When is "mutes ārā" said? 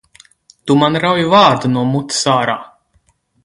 1.93-2.61